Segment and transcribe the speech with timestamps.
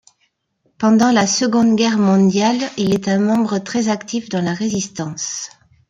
[0.79, 5.51] Pendant la seconde guerre mondiale, il est un membre très actif dans la Résistance.